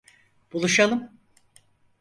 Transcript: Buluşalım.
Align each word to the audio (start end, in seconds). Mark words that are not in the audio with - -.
Buluşalım. 0.53 1.09